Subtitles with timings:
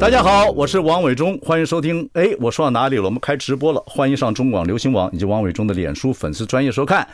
[0.00, 2.08] 大家好，我是王伟忠，欢迎收听。
[2.12, 3.02] 哎，我说到哪里了？
[3.02, 7.06] 我们开直播了，欢迎上中广流行网以及王伟忠的脸书粉丝专业收看。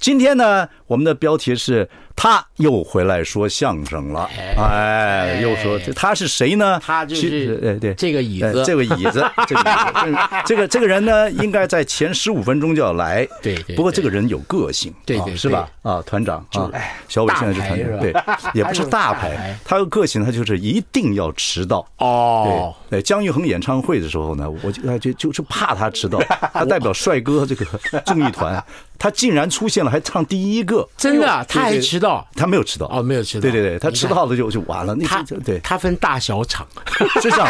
[0.00, 1.88] 今天呢，我们的标题是。
[2.14, 4.28] 他又回来说相声了，
[4.58, 6.78] 哎，又说他是谁呢？
[6.84, 13.26] 他就是哎对 这个椅子，这个椅子，这个椅子，这个这个人呢，应该在前十五分钟就要来。
[13.40, 13.74] 对对。
[13.74, 15.66] 不过这个人有个性，对对是吧？
[15.80, 16.70] 啊，团长啊，
[17.08, 18.14] 小伟现在是团长，对，
[18.52, 21.78] 也不是大牌，他有个性，他就是一定要迟到。
[21.96, 22.41] 哦。
[22.90, 26.18] 对，姜育恒演唱会的时候呢，我就就就就怕他迟到，
[26.52, 27.66] 他代表帅哥这个
[28.06, 28.62] 综艺团。
[28.98, 34.94] 他竟然出现了，还唱第一个，真的，啊，他还迟到，他没有迟到哦，没有迟到，对对对，他迟到了就就完了。
[34.98, 36.64] 他对，他分大小场，
[37.20, 37.48] 是这样。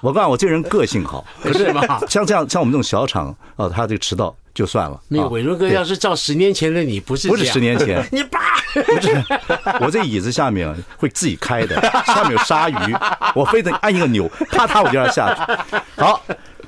[0.00, 1.72] 我告诉我这人个性好，不是
[2.08, 4.98] 像这样像我们这种小场啊，他这个迟到就算了。
[5.08, 8.51] 那个伟如哥要是照十年前的你，不是不是十年前，你爸
[9.80, 12.96] 我这椅子下面会自己开的，下面有鲨鱼，
[13.34, 15.76] 我非得按一个钮，啪嗒我就要下去。
[15.96, 16.22] 好。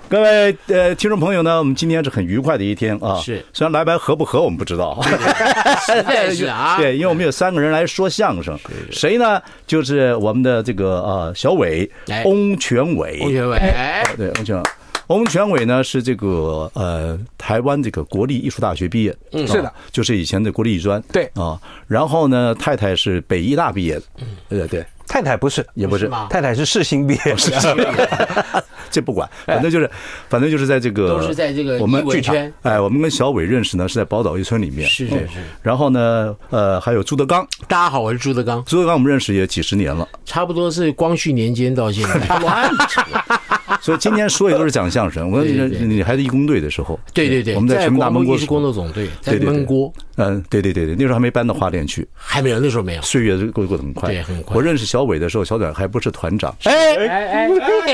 [0.07, 3.19] 各位呃听众朋友呢，我们今天是很愉快的一天啊。
[3.19, 5.01] 是，虽然来白合不合我们不知道。
[5.87, 6.77] 实在是啊。
[6.77, 8.57] 对，因为我们有三个人来说相声。
[8.93, 9.41] 谁呢？
[9.67, 11.91] 就是我们的这个呃小伟，
[12.27, 13.19] 翁全伟。
[13.23, 13.57] 翁全伟。
[13.57, 14.63] 哎，对，翁全
[15.09, 15.17] 伟。
[15.17, 19.17] 翁全伟呢是这个呃台湾这个国立艺术大学毕业。
[19.33, 21.03] 嗯，是的，就是以前的国立艺专。
[21.13, 24.03] 对啊，然后呢，太太是北艺大毕业的。
[24.21, 24.85] 嗯，对对。
[25.07, 28.09] 太太不是，也不是，太太是世新毕业，世新毕业。
[28.91, 29.89] 这不管，反正就是，
[30.31, 32.35] 反正就是在这个，都是在这个我们剧场。
[32.63, 34.89] 哎，我们跟小伟认识呢，是在宝岛一村里面。
[34.89, 35.45] 是是是。
[35.61, 37.47] 然后呢，呃，还有朱德刚。
[37.69, 38.65] 大家好，我是朱德刚。
[38.65, 42.21] 朱德刚，我们认识也几十年了，差不多是光绪年间到现在。
[43.85, 45.31] 所以今天说也都是讲相声。
[45.31, 49.93] 我说你你还是义工队的时候，对对对，我们在全国大闷锅工作总队，在闷锅。
[50.17, 53.03] 嗯，对对对对，那时候还没搬到花店去，还没有，那时候没有。
[53.03, 54.55] 岁月过过得很快，对，很快。
[54.57, 56.55] 我认识小伟的时候，小伟还不是团长。
[56.65, 57.49] 哎哎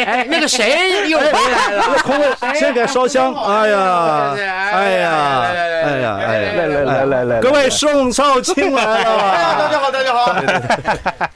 [0.05, 1.99] 哎，那个谁又回来了？
[2.03, 3.33] 空位，先给烧香。
[3.35, 9.19] 哎呀，哎呀，哎呀，哎呀，来来来来来，各位宋少卿来了。
[9.21, 10.33] 哎，大家好，大家好。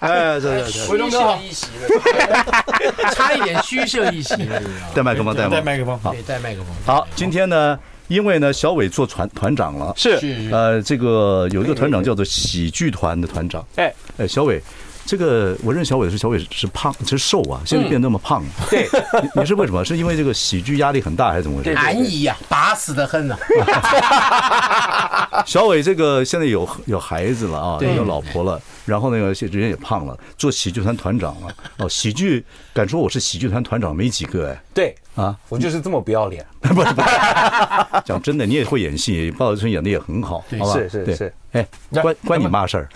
[0.01, 1.39] 哎，这这这，伟忠哥好。
[3.15, 4.61] 差一点虚设一席了，
[4.95, 6.67] 带麦克风，带麦克风，好，带麦克风。
[6.85, 7.79] 好，今天呢，
[8.09, 10.19] 因为呢，小伟做团团长了，是，
[10.51, 14.61] 呃，这个有一个团长叫做喜剧团的团长，哎，哎，小伟。
[15.07, 18.43] 这个我认识小伟的时候，小伟是胖，是瘦啊，现在变那么胖。
[18.71, 18.89] 对，
[19.35, 19.85] 你是为什么？
[19.85, 21.73] 是因为这个喜剧压力很大，还是怎么回事？
[21.73, 23.37] 安逸呀，打死的很呐。
[25.45, 31.55] 小伟这个现在有有孩子了啊，有老婆了，然后那个人也胖了，做喜剧团团长了。
[31.79, 34.63] 哦，喜剧敢说我是喜剧团团长没几个哎。
[34.73, 36.45] 对啊，我就是这么不要脸。
[36.65, 36.95] 不是，
[38.07, 40.73] 讲真的，你也会演戏，鲍德春演的也很好，好吧？
[40.73, 41.35] 是是是。
[41.53, 41.67] 哎，
[42.03, 42.89] 关关你妈事儿。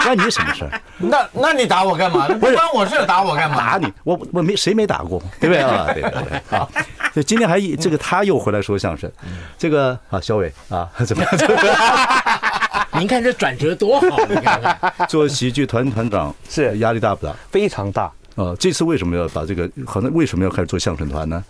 [0.04, 0.80] 关你什么事儿？
[0.98, 2.26] 那那你打我干嘛？
[2.28, 3.56] 不关我事，打我干嘛？
[3.56, 5.86] 打你，我我没谁没打过，对不对啊？
[5.92, 6.58] 对对对。
[6.58, 6.70] 好，
[7.14, 9.10] 就今天还这个他又回来说相声，
[9.58, 11.32] 这个啊，小伟啊， 怎么样？
[12.98, 14.18] 您看这转折多好！
[14.28, 17.32] 你看看，做喜剧团团长是压力大不大？
[17.50, 18.10] 非常大。
[18.36, 19.68] 呃，这次为什么要把这个？
[19.86, 21.42] 可能为什么要开始做相声团呢？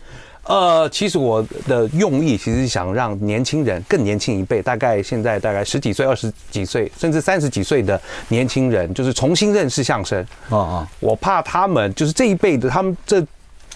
[0.51, 10.21] 呃，其实我的用意其实是想让年轻人更年轻一辈，大概现在大概十几岁、二十几岁，甚至三十几岁的年轻人，就是重新认识相声。
[10.49, 10.89] 啊啊！
[10.99, 13.25] 我怕他们就是这一辈的，他们这。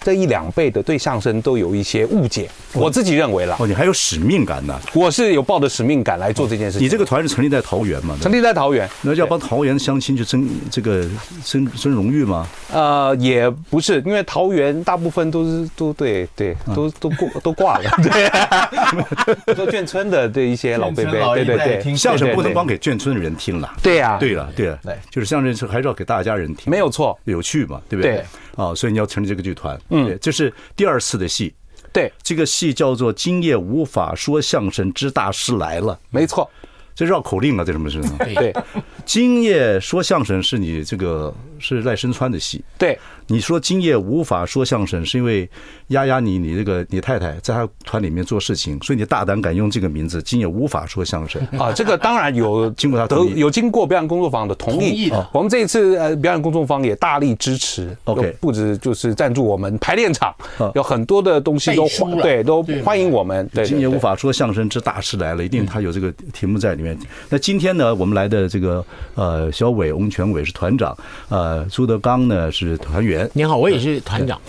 [0.04, 3.56] 这一两辈的对相声都有一些误解，我自己认为啦。
[3.58, 4.78] 哦，你还有使命感呢？
[4.92, 6.84] 我是有抱着使命感来做这件事情。
[6.84, 8.14] 你这个团是成立在桃园吗？
[8.20, 11.06] 成立在桃园，那要帮桃园乡亲去争这个
[11.42, 12.46] 争争荣誉吗？
[12.70, 17.90] 呃，也不是，因为桃园大部分都是都对对，都都过都挂了。
[18.04, 23.72] 对，做眷村的这一些老辈辈，对对对，相声不能光给眷村的人听了。
[23.82, 24.78] 对呀，对了对了，
[25.10, 28.24] 就是相声是还是要给大家人听，没有错，有趣嘛，对不对对？
[28.56, 29.80] 啊，所以你要成立这个剧团。
[29.90, 31.54] 嗯，这是第二次的戏，
[31.92, 36.48] 对，这个戏叫做《今夜无法说相声之大师来了》，没错。
[36.96, 38.16] 这绕口令啊，这什么事呢？
[38.20, 38.54] 对
[39.04, 42.64] 今夜说相声是你这个是赖声川的戏。
[42.78, 45.48] 对，你说今夜无法说相声，是因为
[45.88, 51.40] 丫丫你你这个你太太在她团里面做事情，所以你大胆敢用这个名字，今夜无法说相声。
[51.58, 54.76] 啊，这个当然有经过他得同意有经过表演工作坊的同意。
[54.76, 60.28] 同意的我们这一次呃表演工作坊也大力支持 OK 不止就是赞助我们排练场
[60.58, 63.48] 啊，有很多的东西都背书了对都欢迎我们。
[63.54, 66.94] 对，今夜无法说相声之大师来了，一定他有这个题目在里面。
[67.30, 68.84] 那今天呢，我们来的这个
[69.14, 70.94] 呃小伟翁全伟是团长，
[71.30, 73.13] 呃朱德刚呢是团员。
[73.32, 74.40] 您好，我也是团长，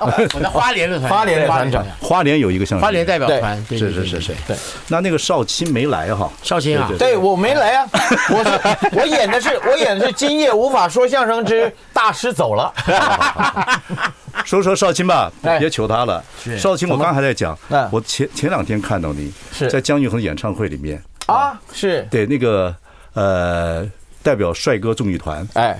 [0.00, 2.38] 我的花莲的团，花莲的团长，花莲。
[2.38, 3.78] 有一个相声，花莲代表团，对。
[3.78, 4.56] 是对对是是是对，
[4.88, 7.88] 那那个少卿没来哈，少卿啊，对对我没来啊，
[8.30, 12.72] 我是我演的是我演的是今夜无法说相声之大师走了。
[14.44, 15.58] 说说少卿吧，哎。
[15.58, 16.22] 别求他了。
[16.58, 19.70] 少卿，我刚才还在讲嗯，我前前两天看到你是。
[19.70, 22.74] 在姜育恒演唱会里面，啊，是，对那个
[23.14, 23.88] 呃
[24.22, 25.78] 代表帅哥综艺团，哎，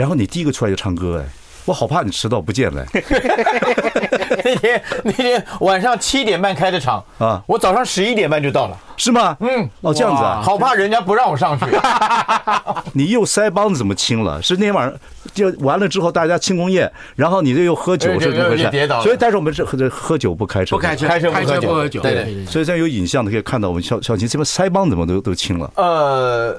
[0.00, 1.30] 然后你第一个出来就唱歌，哎，
[1.66, 2.82] 我好怕你迟到不见了。
[4.42, 9.36] 那天那天晚上七点半开的场啊我早上十一点半就到了，是吗？
[9.40, 11.66] 嗯，哦，这样子啊，好怕人家不让我上去。
[12.94, 14.40] 你又腮帮子怎么青了？
[14.40, 14.98] 是那天晚上
[15.34, 19.08] 就完了之后，大家庆功宴，然后你这又喝酒，是怎么回对对跌倒了事？
[19.08, 25.70] 所以，但是我们是喝喝酒不开车，不开车，开车不喝酒对对对所以，这样有影像的可以看到我们少少卿这边腮帮子怎么都都青了。
[25.76, 26.58] 呃，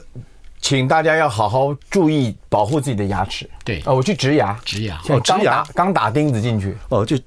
[0.61, 3.49] 请大家要好好注意保护自己的牙齿。
[3.65, 6.77] 对哦，我去植牙，植牙哦植牙刚打钉子进去。
[6.89, 7.17] 哦，就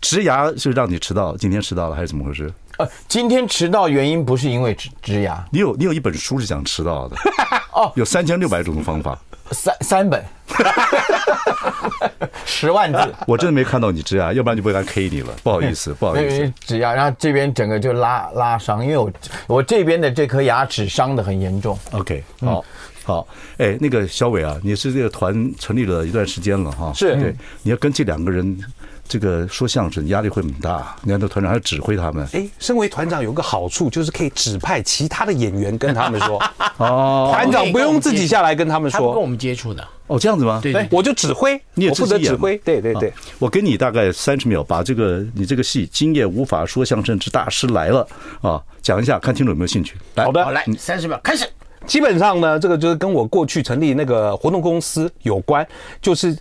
[0.00, 2.52] 植牙是让你迟到，今天迟到了还是怎么回事？
[2.78, 7.16] 呃，今天迟到原因不是因为植植牙，你有你有一本书是讲迟到的
[7.72, 9.16] 哦有三千六百种方法，
[9.52, 10.24] 三三本，
[12.44, 13.14] 十万字。
[13.28, 16.52] 我真的没看到你植牙，要不然就不该 K 你了，不好意思， 不好意思因为。
[16.66, 19.08] 植牙，然后这边整个就拉拉伤，因为我
[19.46, 21.78] 我这边的这颗牙齿伤的很严重。
[21.92, 22.64] OK，好，
[23.04, 23.26] 好，
[23.58, 28.58] 哎，那个小伟啊，你是这个团成立了一段时间了哈，是对，你要跟这两个人
[29.06, 30.96] 这个说相声，压力会很大。
[31.02, 36.42] 你看，这团长还要指挥他们，哎，身为团长有个好处就是可以指派其他的演员跟他们说，
[36.78, 40.60] 哦团长不用自己下来跟他们说，跟我们接触的，哦，这样子吗？
[40.62, 43.14] 对对，我就指挥，你也负责指挥，对对对啊。
[43.38, 48.08] 我给你大概三十秒，把这个你这个戏《今夜无法说相声之大师来了》
[48.48, 49.94] 啊讲一下，看听众有没有兴趣。
[50.14, 51.46] 来，好的好，来三十秒开始。
[51.86, 55.66] 基本上呢，这个就是跟我过去成立那个活动公司有关，
[56.00, 56.36] 就是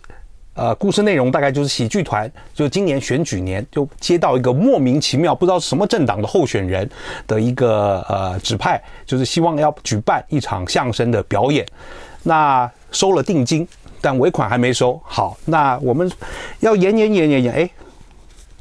[0.55, 6.89] 呃，故事内容大概就是喜剧团，就今年选举年就接到一个莫名其妙不知道什么政党的候选人
[7.27, 11.65] 的一个呃指派，就是希望要举办一场相声的表演，
[12.23, 13.67] 那收了定金，
[13.99, 14.99] 但尾款还没收。
[15.03, 16.11] 好，那我们
[16.59, 17.69] 要演演演演演，哎。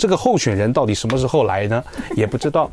[0.03, 1.81] 这个候选人到底什么时候来呢？
[2.17, 2.69] 也不知道。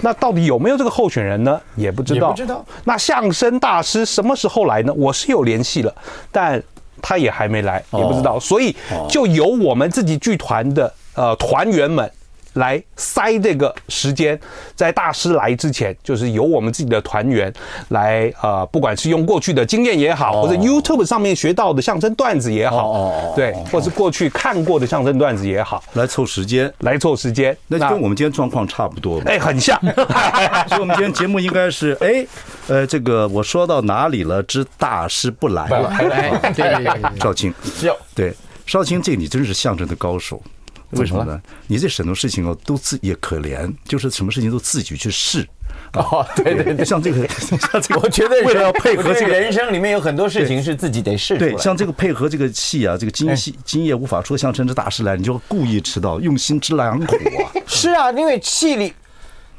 [0.00, 1.60] 那到底有没有这个候选人呢？
[1.74, 2.28] 也不知道。
[2.28, 2.64] 也不知道。
[2.84, 4.94] 那相声大师什么时候来呢？
[4.94, 5.92] 我是有联系了，
[6.30, 6.62] 但
[7.00, 8.38] 他也还没来，也不知道。
[8.38, 8.76] 所以
[9.08, 12.08] 就由我们自己剧团的呃团员们。
[12.54, 14.38] 来塞这个时间，
[14.74, 17.52] 在大师来之前，就是由我们自己的团员
[17.88, 29.20] 来，呃，不管是用过去的经验也好，或者 YouTube 上面学到的相声段子也好，对，或是过去看过的相声段子也好，来凑时间，来凑时间，那就跟我们今天状况差不多。
[29.26, 29.78] 哎，很像。
[30.68, 32.26] 所以我们今天节目应该是，哎，
[32.68, 34.42] 呃，这个我说到哪里了？
[34.42, 35.88] 之大师不来了。
[36.10, 38.34] 哎，对对对对，少卿，有对
[38.66, 40.42] 少卿，这你真是相声的高手。
[40.92, 41.40] 为什么呢？
[41.66, 45.46] 你这很多事情哦，都自也可怜，就是什么事情都自己去试。
[45.94, 51.38] 哦，对对对，像这个， 像这个，我觉得为了要配合这个人生里面有很多事情是自己得试。
[51.38, 57.52] 对，像这个配合这个戏啊，这个今夕今夜无法出相声之大事来，你就故意迟到，用心之良苦啊。
[57.66, 58.92] 是啊，因为戏里。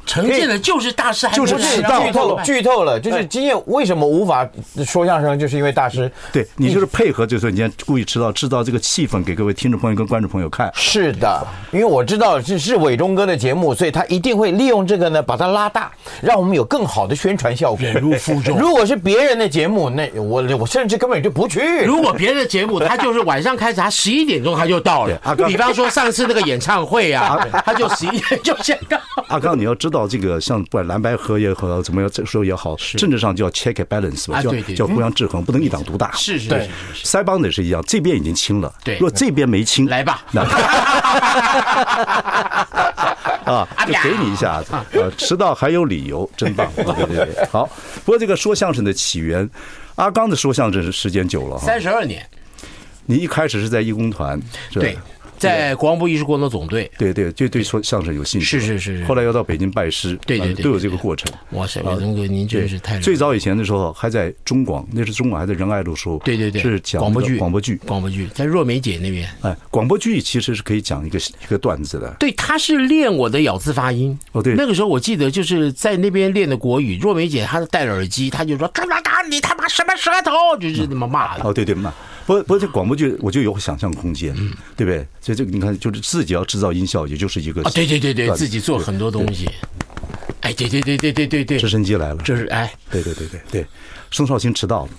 [0.06, 4.48] 呈现的就是大师，还就是不迟到剧透剧透了，就是今夜为什么无法
[4.86, 6.12] 说相声，就是因为大师。
[6.32, 10.72] 对你就是配合，就是你今天故意制造，制造这个气氛给各位听众朋友跟观众朋友看。
[10.76, 15.92] 是的，因为我知道是是伟忠哥的节目，所以他一定会利用这个呢，把它拉大，
[16.22, 17.80] 让我们有更好的宣传效果。
[17.84, 18.58] 忍辱负重。
[18.58, 21.84] 如果是别人的节目，那我我甚至根本就不去。
[21.86, 25.18] 如果别人的节目，他就是晚上开始，他十一点钟他就到了。
[25.48, 29.00] 比方说上次那个演唱会啊，他就十一点就先到。
[29.28, 30.62] 阿刚，你要知道这个像。
[30.64, 36.12] 不管蓝白合也好，怎么样，这个时候也好，政治上就要 check and balance 吧，就要就要互相制衡，不能一党独大。
[36.14, 36.68] 是是对，
[37.04, 40.24] 腮帮子也是一样，这边已经清了，对，如果这边没清，来吧，
[43.46, 47.70] 啊，就给你一下子，呃，迟到还有理由，真棒， 对对对，好。
[48.06, 49.48] 不过这个说相声的起源，
[49.96, 52.26] 阿刚的说相声是时间久了哈，三十二年。
[53.06, 54.98] 你一开始是在义工团，对。
[55.44, 56.90] 在国防部艺术工作总队。
[56.98, 58.46] 对对，就对说相声有兴趣。
[58.46, 59.04] 是是是。
[59.06, 61.32] 后来要到北京拜师，对对对，都有这个过程。
[61.52, 66.18] 哇塞，伟忠哥，您真是太最早以前的时候还在中广，那是中广还在仁爱路时候。
[66.26, 69.30] 对对对，是讲广播剧，广播剧，广播剧在若梅姐那边。
[69.42, 72.16] 哎，广播剧其实是可以讲一个一个段子的。
[72.20, 74.18] 对，他是练我的咬字发音。
[74.32, 76.98] 哦，对，那个时候我记得就是在那边练的国语。
[77.00, 81.44] 若梅姐她戴着耳机，她就说：“干嘛打你他妈什么舌头？”就是那么骂的。
[81.44, 81.92] 哦，对对骂。
[82.26, 84.34] 不不，这广播剧我就有想象空间，
[84.76, 85.06] 对不对？
[85.22, 89.50] 所以这个你看，就是自己要制造音效，也就是一个啊，对对对对，自己做很多东西。
[90.42, 93.66] 哎，对对对对对对对，直升机来了，这是哎，对对对对对，
[94.12, 94.90] 宋少卿迟到了。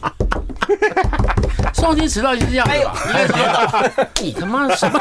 [1.74, 2.90] 宋少卿迟到就是这样，哎呦，
[4.22, 4.98] 你他妈什么？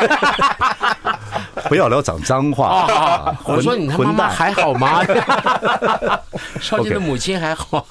[1.67, 3.35] 不要聊讲脏话。
[3.45, 5.03] 我说你他妈妈还好吗？
[6.61, 7.85] 少杰的母亲还好。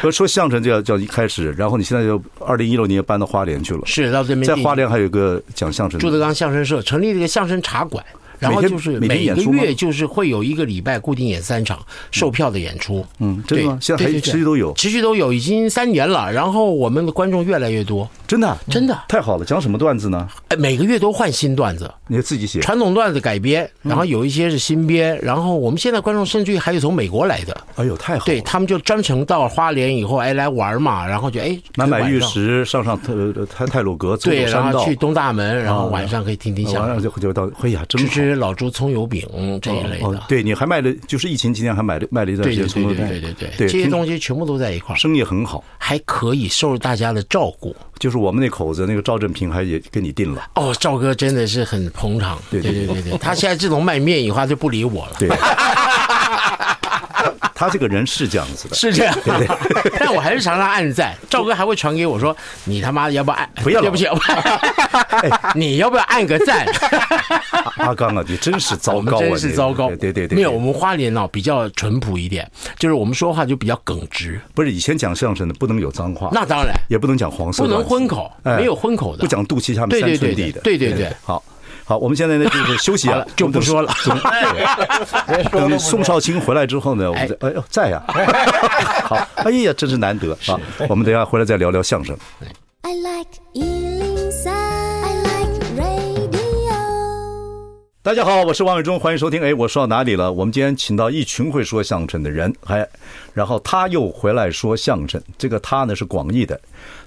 [0.00, 3.80] 说 说相声就要叫一开始，然后你现在就二零一六年搬到花莲去了。
[3.84, 5.98] 是到这边，在花莲还有个讲相声。
[5.98, 8.04] 朱德刚相声社成立了一个相声茶馆。
[8.38, 11.78] 然后就是每个月就是会有一个礼拜固定演三场
[12.10, 13.78] 售票的演出，嗯，真的吗？
[13.80, 16.32] 现在还持续都有，持续都有，已经三年了。
[16.32, 19.44] 然后我们的观众越来越多，真的，真的太好了。
[19.44, 20.28] 讲什么段子呢？
[20.48, 25.18] 哎，每个月都换新段子，你自己写传统段子改编，然后有一些是新编。
[25.22, 28.24] 然后我们现在观众甚至于还有从美国来的，哎呦，太好了！
[28.26, 39.26] 对他们就专程到花莲以后哎来玩嘛，然后就哎买买玉石，上上特太太鲁阁，对，然后去东大门，然后晚上可以听听相声，就就到哎呀，真吃吃老朱葱油饼
[39.62, 43.56] 这一类的，对，你还卖了，就是疫情期间还买了卖了一段时间葱油饼，对对对对。
[43.56, 47.74] 对，这些东西全部都在一块儿，生意很好，还可以受大家的照顾。
[47.98, 50.50] 就是我们那口子那个赵正平还也跟你定了。
[50.54, 55.16] 哦，赵哥真的是很捧场，对对对对对，他现在自从卖面以后就不理我了。
[55.18, 55.28] 对。
[57.54, 59.92] 他这个人是这样子的，是这样，对对。
[59.98, 61.14] 但我还是常常按赞。
[61.28, 63.48] 赵哥还会传给我说：“你他妈要不要按？
[63.56, 64.06] 不要，对不起，
[65.54, 66.66] 你要不要按个赞？”
[67.78, 69.88] 阿刚啊，你真是糟糕，真是糟糕。
[69.96, 72.48] 对对对，没有，我们花莲哦比较淳朴一点，
[72.78, 74.40] 就是我们说话就比较耿直。
[74.54, 80.60] 不是以前讲相声的不能有脏话，那当然也不能讲黄色，不能荤口，没有荤口的，不讲肚脐下面三寸地的。
[80.60, 81.42] 对对对，好。
[81.88, 83.90] 好，我们现在呢就是休息 了，就不说了。
[85.50, 88.02] 等宋少卿回来之后呢，我们再哎呦在呀，
[89.08, 90.60] 好，哎呀，真是难得啊！
[90.86, 92.14] 我们等下回来再聊聊相声。
[92.82, 93.30] I like
[98.08, 99.42] 大家好，我是王伟忠，欢迎收听。
[99.42, 100.32] 哎，我说到哪里了？
[100.32, 102.88] 我们今天请到一群会说相声的人，还
[103.34, 105.22] 然后他又回来说相声。
[105.36, 106.58] 这个他呢是广义的，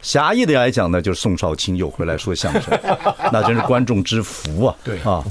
[0.03, 2.79] 狭义的来讲呢，就是宋少卿又回来说相声，
[3.34, 4.75] 那真是观众之福啊！
[4.84, 5.25] 对啊，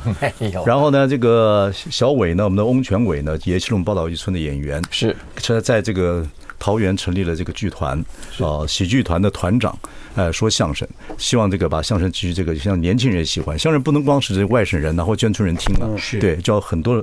[0.67, 6.27] 然后呢，这个小伟呢，我们的翁全伟呢，也是我们报道一村的演员，是在在这个
[6.61, 7.99] 桃园成立了这个剧团，
[8.39, 9.77] 啊，喜剧团的团长。
[10.17, 10.87] 呃，说相声，
[11.19, 13.57] 希望这个把相声继续这个像年轻人喜欢。
[13.57, 16.95] 相声不能光是这外省人呐，或眷村人听了，是对，叫很多。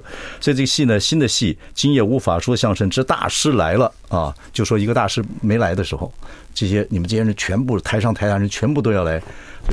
[0.42, 4.36] 所以这个戏呢，新的戏，今夜无法说相声之大师来了啊！
[4.52, 6.14] 就说一个大师没来的时候，
[6.54, 9.22] 这些你们这些人全部台上台下人全部都要来，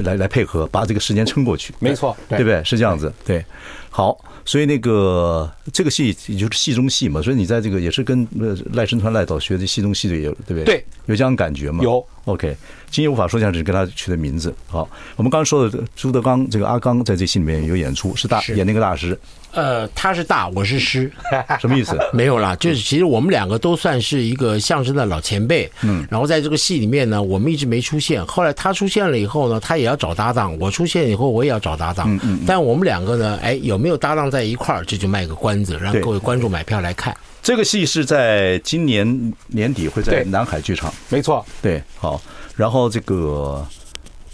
[0.04, 1.74] 来来配合，把这个时间撑过去。
[1.80, 2.62] 没错，对不对？
[2.62, 3.44] 是这样子，对。
[3.90, 8.26] 好，所以那个这个戏也就是戏中戏嘛，所以你在这个也是跟
[8.72, 10.64] 赖声川赖导学的戏中戏的有，对不对？
[10.64, 11.82] 对，有这样感觉吗？
[11.82, 12.06] 有。
[12.26, 12.56] OK。
[12.94, 14.54] 今夜无法说相声是给他取的名字。
[14.68, 19.18] 好，我们刚刚说的朱德刚，这个阿刚在这戏里面有演出，是大演那个大师。
[19.50, 21.10] 呃，他是大，我是师，
[21.60, 21.98] 什么意思？
[22.14, 25.68] 没有啦，就是其实我们两个都算是一个相声的老前辈。
[25.82, 28.24] 嗯，然后在这个戏里面呢，我们一直没出现。
[28.26, 32.06] 后来他出现了以后呢，他也要找搭档；我出现以后，我也要找搭档。
[32.08, 32.40] 嗯嗯。
[32.46, 37.16] 但我们两个呢，哎，有没有搭档在一块儿，这就卖个关子，让各位观众买票来看。
[37.42, 40.92] 这个戏是在今年年底会在南海剧场。
[41.08, 42.20] 没错，对，好。
[42.56, 43.66] 然后这个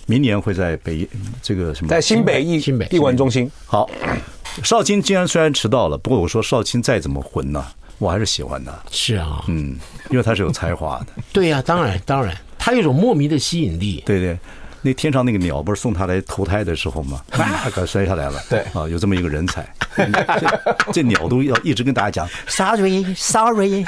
[0.07, 1.09] 明年会在北
[1.43, 3.51] 这个什么，在新北艺新北艺文中心。
[3.65, 3.89] 好，
[4.63, 7.65] 少卿今天虽然迟到了，不过我说少卿再怎么混呢，
[7.99, 8.73] 我还是喜欢他。
[8.91, 9.79] 是啊，嗯，
[10.11, 11.07] 因为他是有才华的。
[11.33, 14.03] 对呀，当然当然，他有种莫名的吸引力。
[14.05, 14.39] 对对，
[14.83, 17.23] 那天上那个鸟不是送他来投胎的时候吗？
[17.31, 18.43] 他可摔下来了。
[18.51, 23.85] 对啊，有这么一个人才， 这这鸟都要一直跟大家讲，sorry sorry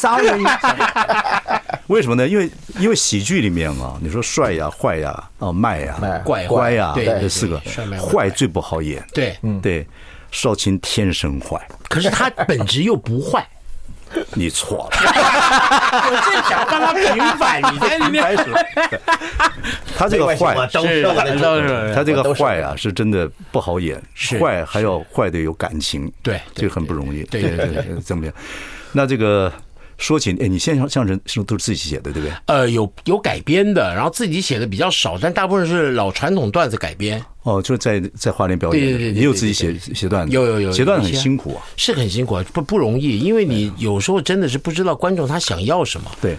[0.00, 0.42] sorry。
[1.88, 2.28] 为什么呢？
[2.28, 7.58] 因为因为喜剧里面啊，你说帅呀、坏呀、啊卖呀、怪乖呀，这四个
[7.98, 9.02] 坏最不好演。
[9.12, 9.86] 对，嗯，对，
[10.30, 13.46] 少卿天生坏，可是他本质又不坏。
[14.32, 18.50] 你错了，我正想帮他平反，你在里面开始。
[19.96, 21.02] 他这个坏是，
[21.94, 24.02] 他这个坏啊，是真的不好演，
[24.40, 27.22] 坏还要坏的有感情，对，这个很不容易。
[27.24, 28.34] 对对对，怎么 样？
[28.92, 29.52] 那这个。
[29.98, 32.32] 说起，哎，你现在相声是不是都是自己写的，对不对？
[32.46, 37.22] 呃，有有改编的，然后自己写的比较少，但大部分是老传统段子改编。
[37.42, 46.10] 哦，就是在在花莲表演，对对对，也有自己写写段子，有有有，写段子很辛苦啊，是很辛苦啊，不不容易，因为你有时候真的是不知道观众他想要什么。
[46.20, 46.36] 对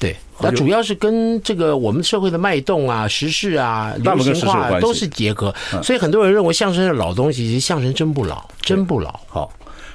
[0.00, 9.20] 对，那主要是跟这个我们社会的脉动啊、时事啊、流行化都是结合，所以很多人认为相声是老东西，其实相声真不老，真不老。
[9.28, 9.52] 好。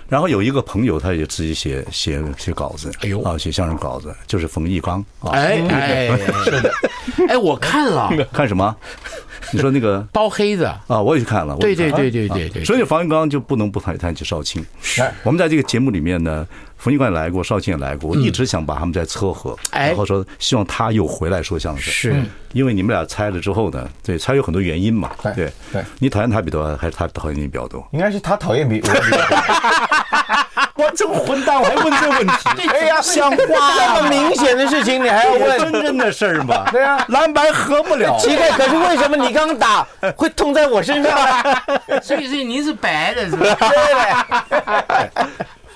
[0.08, 3.22] 然后有一个朋友，他也自己写写写稿子，哎呦。
[3.22, 6.08] 啊，写相声稿子，就是冯玉刚啊，哎哎，
[6.44, 6.72] 是的，
[7.30, 8.76] 哎，我看了， 看什么？
[9.52, 14.66] 你说那个 包黑子啊，我也去看了，对对对对对对，所以冯玉刚就不能不谈谈起少卿。
[14.82, 22.24] 是，我们在这个节目里面呢，冯玉刚也来过，少卿也来过，我一直想把他们再撮合，然后说希望他又回来说相声，是。
[22.54, 27.88] 因为你们俩拆了之后呢，对，拆有很多原因嘛，对对，你讨厌他比较多，还是他讨厌你比较多？
[27.94, 29.38] 应该是他讨厌比我比较多。
[30.75, 32.68] 我这个混蛋，我还问这个问题？
[32.70, 33.38] 哎呀，像话！
[33.38, 36.66] 这么明显的事情，你还要问真正的事儿吗？
[36.72, 38.18] 对啊，蓝白合不了。
[38.20, 39.86] 奇怪，可是为什么你刚打
[40.16, 41.18] 会痛在我身上？
[42.01, 43.56] 所以，所以您是白的，是吧？
[44.50, 45.25] 对。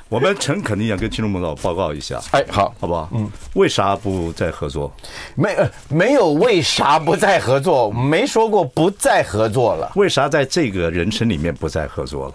[0.08, 2.22] 我们诚恳的想跟听众朋友报告一下。
[2.32, 3.10] 哎，好，好不好？
[3.14, 3.30] 嗯。
[3.56, 4.92] 为啥不再合作？
[5.36, 5.56] 没，
[5.90, 7.90] 没有为啥不再合作？
[7.90, 9.92] 没说过不再合作了。
[9.96, 12.34] 为啥在这个人生里面不再合作了？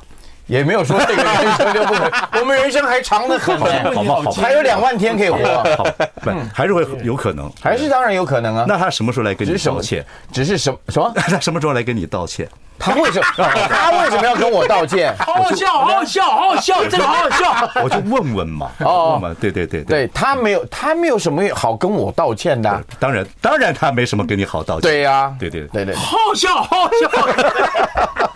[0.50, 3.57] 也没有说这个人生就不可，我们人生还长得很，
[3.95, 4.16] 好吗？
[4.25, 5.38] 好，还有两万天可以活，
[5.76, 5.85] 好，
[6.23, 8.64] 不，还是会有可能，还是当然有可能啊。
[8.66, 10.04] 那他什么时候来跟你道歉？
[10.33, 11.11] 只是什么什么？
[11.14, 12.49] 他什么时候来跟你道歉？
[12.80, 13.26] 他为什么？
[13.69, 15.14] 他为什么要跟我道歉？
[15.25, 17.83] 好好笑，好好笑，好好笑，真的好好笑。
[17.85, 22.83] 我就问问嘛，哦，问问，对对对对，他没有，他没有什么好跟我道歉的。
[22.99, 24.90] 当然，当然他没什么跟你好道歉。
[24.90, 28.30] 对呀，对对对对，好笑，好好笑。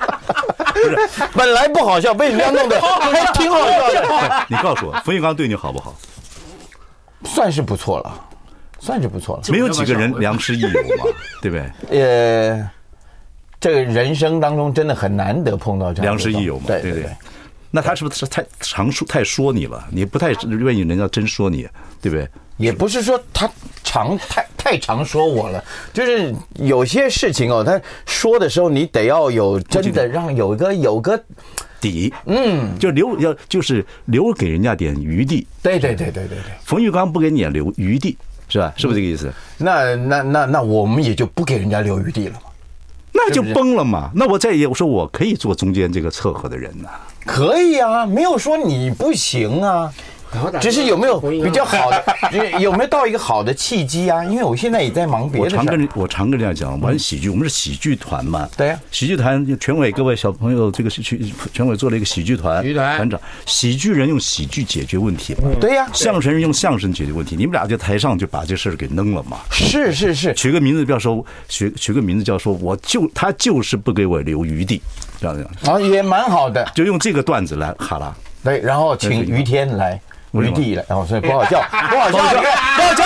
[0.75, 0.99] 不是，
[1.33, 4.47] 本来不好笑，被你这样弄的还挺好笑的。
[4.49, 5.95] 你告诉我，冯玉刚对你好不好？
[7.25, 8.29] 算是不错了，
[8.79, 9.43] 算是不错了。
[9.49, 11.05] 没有几个人良师益友嘛，
[11.41, 11.57] 对不
[11.89, 12.59] 对？
[12.59, 12.71] 呃，
[13.59, 17.17] 这个人生当中真的很难得碰到这样良师益友嘛，对对对。
[17.71, 19.83] 那他是不是太常说太说你了？
[19.91, 21.67] 你不太愿意人家真说你，
[22.01, 22.29] 对不对？
[22.57, 23.51] 也不是说他
[23.83, 31.21] 常太太常说我了，就是有些事情哦，他说的时候你得要有真的让有一个有个
[31.81, 35.47] 底，嗯，就留要就是留给人家点余地。
[35.63, 38.17] 对对对对对对，冯玉刚不给你留余地，
[38.49, 38.73] 是吧？
[38.77, 39.33] 是不是这个意思？
[39.59, 42.51] 那那那那我们也就不给人家留余地了嘛，
[43.13, 44.11] 那就崩了嘛。
[44.15, 46.89] 那我再也我说我可以做中间这个撮合的人呐，
[47.27, 49.93] 可以啊，没有说你不行啊。
[50.61, 52.05] 只是有没有比较好的，
[52.61, 54.25] 有没有到一个好的契机啊？
[54.25, 55.45] 因为我现在也在忙别的。
[55.45, 58.49] 我常跟我常跟人家讲，玩喜剧，我们是喜剧团嘛。
[58.57, 61.21] 对呀，喜剧团全委各位小朋友，这个是去
[61.53, 62.63] 全委做了一个喜剧团。
[62.63, 65.37] 喜剧团团长，喜剧人用喜剧解决问题。
[65.61, 67.37] 对呀，相声人用相声解决问题。
[67.37, 69.39] 你们俩在台上就把这事儿给弄了嘛？
[69.51, 74.81] 是是是，取个名字，不要说取取个名字叫说，我就他就是不给我留余地，
[75.21, 75.77] 这样这样。
[75.77, 78.15] 啊，也蛮好的，就用这个段子来哈拉。
[78.43, 79.99] 对，然后请于天来。
[80.43, 82.43] 余地了，然后所以不好笑， 不好笑，不好笑，
[82.77, 83.05] 不好笑，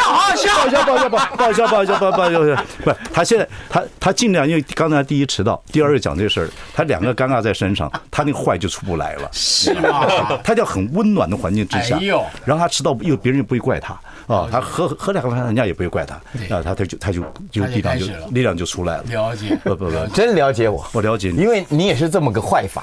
[0.00, 10.06] 好好笑，好好笑，不好笑，不好笑，不好笑，不好笑，不好笑，不是他现在他他尽量，因为刚才第一迟到，第二又讲这个事儿，他两个尴尬在身上，他那个坏就出不来了，是吗？
[10.44, 11.98] 他叫很温暖的环境之下，
[12.44, 13.94] 然后他迟到又别人又不会怪他
[14.26, 16.14] 啊，他喝喝两个饭人家也不会怪他
[16.54, 22.82] 啊，他他就他就就力量就力量就出来了，了解，不不不，真了解我，我了解你，因为你也是这么个坏法。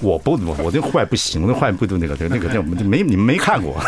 [0.00, 3.74] 我不，我我那坏不行，我那坏不都那个就那个那我们没你们没看过，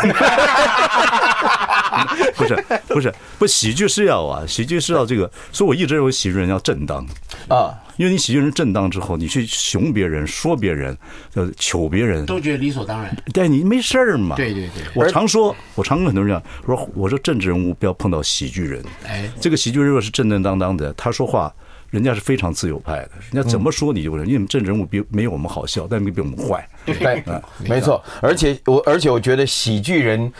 [2.35, 2.55] 不是
[2.87, 7.05] 不是不喜剧是要啊，喜剧是要这个，所以我一直认为喜剧人要正当
[7.49, 10.97] 啊，因为你喜剧人正当之后，你去熊别人说别人
[11.35, 14.35] 呃求别人，都觉得理所当然，但你没事儿嘛。
[14.35, 21.53] 对对对，我常说，我常跟很多人讲，我说我说政治人物不要碰到喜剧人，哎，这个喜剧人若是正正当当的，他说话。
[21.89, 26.67] 人家是非常自由派的，人家怎么说你就不能，因为政治人物比没有我们好笑，但没比我们坏。
[26.85, 27.23] 对，
[27.67, 28.03] 没错。
[28.21, 30.31] 而且我而且我觉得喜剧人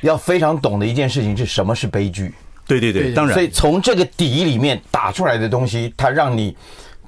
[0.00, 2.32] 要非常懂的一件事情是什么是悲剧。
[2.66, 3.34] 对对对，当然。
[3.34, 6.56] 所以从这个底里面打出来的东西，他让你，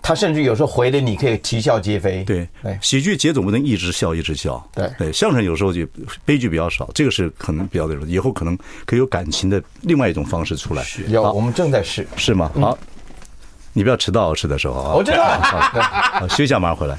[0.01, 2.25] 他甚至有时候回的你可以啼笑皆非。
[2.25, 4.64] 对对，喜剧节总不能一直笑一直笑。
[4.75, 5.87] 对对，相声有时候就
[6.25, 10.85] 悲剧比较少，这个是可能比较那种，以后可能可以有感情的另外一种方式出来。
[11.09, 12.07] 有，我们正在试。
[12.16, 12.51] 是吗？
[12.55, 12.79] 好。
[13.74, 14.94] 你不要迟到，吃的时候啊！
[14.94, 15.24] 我知道。
[15.24, 16.98] 好，休息一下，马上回来。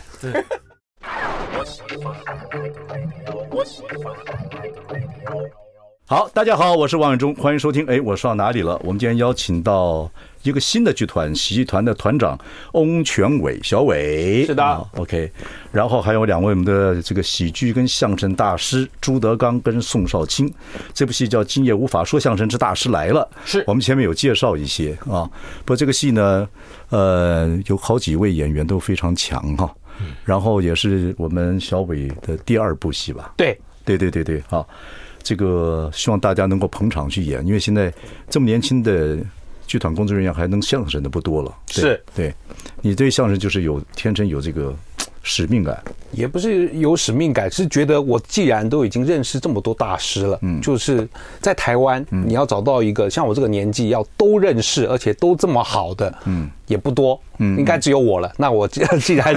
[6.06, 7.86] 好，大家好，我是王永忠，欢迎收听。
[7.88, 8.80] 哎，我说到哪里了？
[8.84, 10.10] 我们今天邀请到
[10.44, 12.38] 一个新的剧团，喜剧团的团长
[12.74, 14.46] 翁全伟，小伟。
[14.46, 15.32] 是的、哦、OK。
[15.72, 20.54] 然后还有两位我们的这个喜剧跟相声大师朱德刚跟宋少卿。
[20.94, 23.28] 这部戏叫《今夜无法说相声之大师来了》。
[23.46, 25.24] 是我们前面有介绍一些啊。
[25.66, 26.48] 不过这个戏呢，
[26.90, 29.74] 呃，有好几位演员都非常强哈。
[30.26, 33.34] 然后也是我们小伟的第二部戏吧？
[33.38, 34.66] 对，对对对对，啊。
[35.22, 37.94] 这个希望大家能够捧场去演，因为现在
[38.30, 39.18] 这么年轻的
[39.74, 41.52] 剧团工作人员还能相声的不多了。
[41.68, 42.32] 是，对，
[42.84, 44.72] 你对相声就是有天生有这个
[45.24, 45.82] 使命感，
[46.12, 51.08] 也不是有使命感，是觉得我既然都已经认识这么多大师了，嗯，就是
[51.40, 58.30] 在台湾，你要找到一个像我这个年纪要都认识而且都这么好的，嗯，也不多，嗯，应该只有我了。
[58.38, 59.34] 那我既既然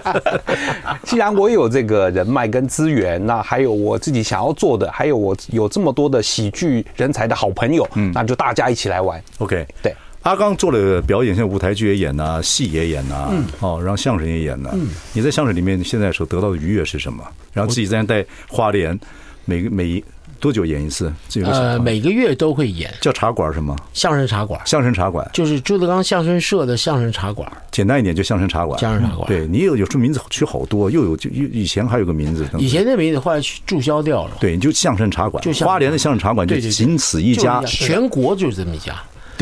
[1.02, 9.20] 既然我有这个人脉跟资源，那还有我自己想要做的，还有我有这么多的喜剧人才的好朋友，嗯，那就大家一起来玩。
[9.38, 9.92] OK，对。
[10.22, 14.70] 阿刚做了表演，现在舞台剧也演呐，戏也演呐，哦，然后相声也演呐。
[15.14, 17.24] 你在相声里面现在所得到的愉悦是什么？
[17.52, 18.98] 然后自己在带花莲，
[19.46, 20.04] 每个每一
[20.38, 21.10] 多久演一次？
[21.42, 22.92] 呃，每个月都会演。
[23.00, 23.74] 叫茶馆是吗？
[23.94, 24.60] 相声茶馆。
[24.66, 27.50] 相声茶馆就是朱德刚相声社的相声茶馆。
[27.70, 28.78] 简单一点就相声茶馆。
[28.78, 29.26] 相声茶馆。
[29.26, 32.46] 对你有有这名字取好多，又有就以前还有个名字。
[32.58, 34.32] 以前那名字后来注销掉了。
[34.38, 35.42] 对，你就相声茶馆。
[35.42, 38.94] 就花莲的相声茶馆就仅此一家，全国就是这么一家。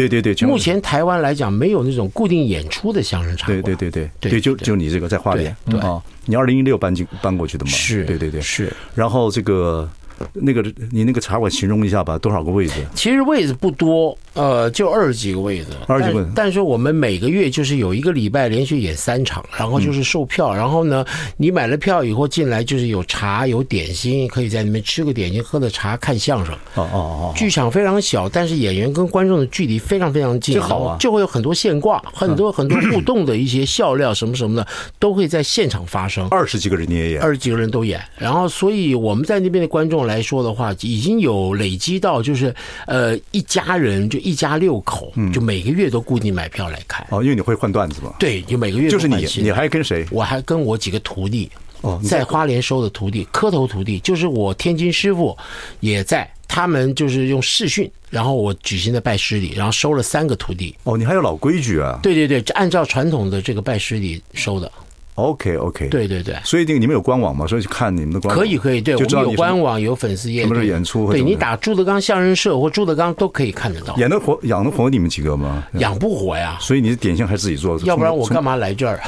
[0.07, 3.49] 对对对，目前台湾来讲没有那种固定演出的相声场。
[3.49, 7.71] 对对对对对，就就你这个在花莲啊，你二零一六搬进搬过去的嘛？
[7.71, 8.73] 是，对对对是。
[8.95, 9.89] 然后这个
[10.33, 12.75] 那个你那个茶馆形容一下吧，多少个位置？
[12.95, 14.17] 其实位置不多。
[14.35, 16.25] 呃，就二十几个位置，二十几个。
[16.33, 20.55] 但是我们每个月就是有一个礼拜连续演三场，然后就是售票。
[20.55, 21.05] 然后呢，
[21.37, 26.55] 你买了票以后进来就是有茶有点心，可以在里面吃个点心，喝个茶，看相声。
[26.75, 27.33] 哦哦哦。
[27.35, 30.97] 剧场非常小，但是演员跟观众的距离非常非常近，这好啊。
[31.01, 34.65] 就会有很多现挂，很多很多互动的一些笑料什么什么的，
[35.01, 36.29] 都会在现场发生。
[36.29, 38.01] 二十几个人你也演，二十几个人都演。
[38.17, 42.55] 然后，所以我们在那边的观众来说的话，已经有累积到就是
[42.87, 44.19] 呃一家人就。
[44.29, 48.13] 一家六口，就每个月都固定买票来看哦，因为你会换段子嘛。
[48.19, 50.07] 对，就每个月就是你，你还跟谁？
[50.11, 55.37] 我还跟我几个徒弟哦，在花莲收的徒弟，磕头徒弟，就是我天津师傅
[55.81, 60.75] 也在，他们就是用视讯，然后我举行的拜师礼，然后收了三个徒弟。
[60.83, 61.99] 哦，你还有老规矩啊？
[62.03, 64.71] 对对对，按照传统的这个拜师礼收的。
[65.19, 67.45] OK OK，对对对，所以那个你们有官网吗？
[67.45, 68.39] 所以去看你们的官网。
[68.39, 70.43] 可以可以，对，我们有官网，有粉丝页。
[70.43, 71.11] 什么时候演出？
[71.11, 73.97] 对，你打朱德刚相声社或朱德刚都可以看得到。
[73.97, 75.65] 演得活，养得活你们几个吗？
[75.75, 76.57] 养不活呀。
[76.61, 77.85] 所以你的点心还是自己做的。
[77.85, 79.01] 要不然我干嘛来这儿？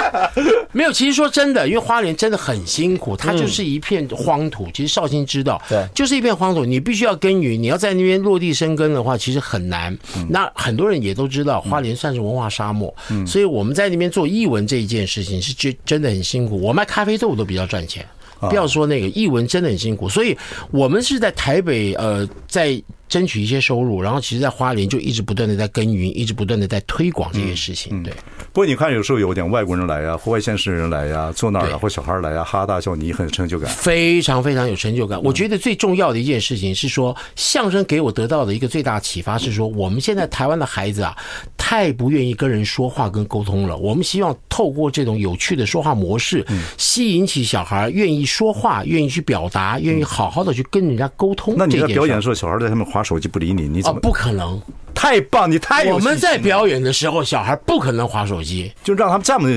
[0.72, 4.68] 没有，其实说真的，因为花莲真的很辛苦，它就是一片荒土。
[4.72, 9.96] 其实绍兴知道，对，就是一片荒土，你必须要耕耘，你要在那边落地生根的话，其实很难。
[10.28, 12.94] 那很多人也都知道，花莲算是文化沙漠，
[13.26, 16.60] 所以我们在那边做译文这一件事情是真真的很辛苦。
[16.60, 18.06] 我卖咖啡豆都比较赚钱，
[18.40, 20.08] 不要说那个译文真的很辛苦。
[20.08, 20.36] 所以
[20.70, 22.82] 我们是在台北，呃，在。
[23.12, 28.02] 争取一些收入，然后其实，在花莲就一直不断的在耕耘，一直不断的在推广这些事情。
[28.02, 28.10] 对，
[28.54, 35.22] 不过你看，有时候有点外国人来呀，或外县市人来呀，坐那儿啊，或小孩来呀，哈哈大笑，你很有成就感，非常非常有成就感。
[35.22, 41.14] 我觉得最重要的一件事情是说，相声给我得到的一个最大启发是说，我们现在台湾的孩子啊，
[41.58, 43.76] 太不愿意跟人说话跟沟通了。
[43.76, 46.42] 我们希望透过这种有趣的说话模式，
[46.78, 51.54] 吸引起小孩愿意说话，愿意去表达，愿意好好的去跟人家沟通。
[51.58, 53.98] 那你在表演的时候，小孩在他们手机不理你，你怎么？
[53.98, 54.60] 哦，不可能！
[54.94, 55.94] 太棒，你太有。
[55.94, 59.48] 我们在表演的时候，小孩不可能划手机，就让他们这么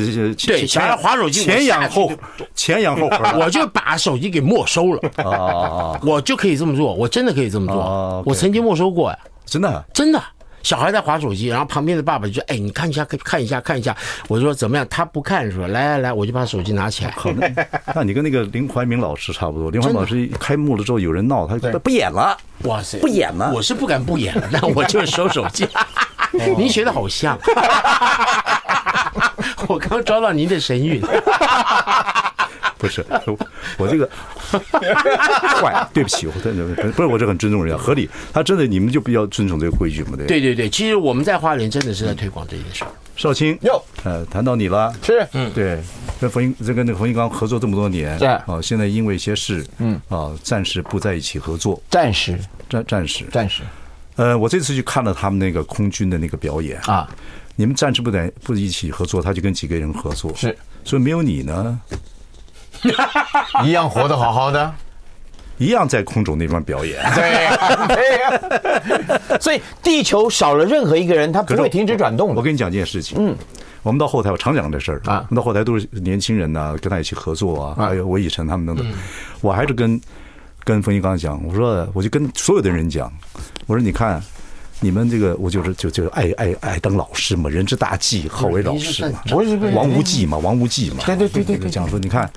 [0.47, 2.12] 对，小孩划手机，前仰后
[2.55, 5.12] 前仰后合， 我就把手机给没收了。
[5.23, 8.23] 哦，我就可以这么做，我真的可以这么做。
[8.25, 10.23] 我曾经没收过呀，真的，真的。
[10.65, 13.95] 小孩在划手机，然后旁边的爸爸就说：“哎，你看一下，看一下，看一下。”
[14.28, 15.67] 我说：“怎么样？”他不看是吧？
[15.67, 17.12] 来来来，我就把手机拿起来。
[17.12, 17.56] 可能，
[17.93, 19.69] 那你跟那个林怀民老师差不多。
[19.69, 22.36] 林怀民老师开幕了之后，有人闹，他就不演了。
[22.63, 23.51] 哇塞，不演了！
[23.54, 25.67] 我是不敢不演了，但我就是收手机。
[26.58, 27.38] 您学的好像，
[29.69, 30.99] 我刚抓到您的神韵。
[32.86, 33.06] 不是，
[33.78, 34.10] 我这个
[35.62, 38.10] 坏，对不起，我真的不是，我这很尊重人家，合理。
[38.32, 40.12] 他真的，你们就比较遵守这个规矩嘛？
[40.17, 40.28] 对。
[40.28, 42.84] 对对对，其实我们在花莲真的是在推广这件事。
[43.15, 45.80] 少卿哟，呃，谈到你了，是，嗯，对，
[46.19, 52.38] 跟冯翊，这跟那个冯玉刚合作这么多年，是啊，现在因为一些事，嗯啊，暂时不在一起合作，暂时，
[52.69, 53.63] 暂暂时，暂时。
[54.17, 57.10] 呃，我这次去看了他们那个空军的那个表演啊，
[57.56, 61.80] 你们暂时不在不一起合作，他就跟几个人合作，是，所以没有你呢。
[63.65, 64.74] 一样活得好好的，
[65.58, 67.02] 一样在空中那边表演。
[67.15, 69.39] 对呀，对呀。
[69.39, 72.36] 所以地球少了任何一个人，他不会停止转动的。
[72.36, 73.36] 我跟你讲一件事情，嗯，
[73.84, 78.86] 我们到后台，我常讲这事儿啊，我们到后台都是年轻人呐，跟他一起合作啊，还有我以晨他们等等，
[79.41, 80.00] 我还是跟
[80.63, 83.12] 跟冯一刚讲，我说我就跟所有的人讲，
[83.67, 84.21] 我说你看。
[84.81, 89.21] 你们这个，我就是就就爱爱爱当老师嘛，人之大忌，好为老师嘛。
[89.73, 91.03] 王无忌嘛，王无忌嘛。
[91.05, 92.29] 对对对对，讲说你看，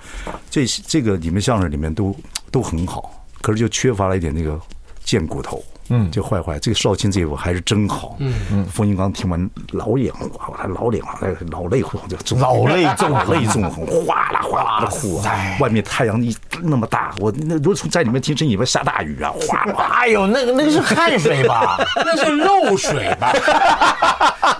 [0.51, 2.15] 这这个你们相声里面都
[2.51, 4.59] 都很好，可是就缺乏了一点那个
[5.05, 5.63] 贱骨头。
[5.91, 8.17] 嗯，就坏坏，这个少卿这一部还是真好。
[8.19, 11.19] 嗯嗯，冯玉刚听完老眼红，他老脸啊，
[11.51, 11.83] 老泪
[12.25, 15.57] 就老泪纵横泪纵横，哗啦哗啦的哭啊。
[15.61, 19.75] 外面太阳一那么大，我那如果从在里面听，真以为下大雨啊，哗啦。
[19.93, 21.79] 哎呦，那个那个是汗水吧？
[21.97, 23.33] 那是漏水吧？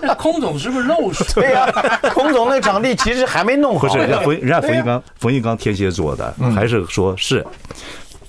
[0.01, 1.25] 那空总是不是漏水？
[1.43, 1.65] 对呀，
[2.13, 3.87] 空总那场地其实还没弄好。
[3.87, 7.45] 不是人家冯人家冯玉刚，冯玉刚天蝎座的，还是说是。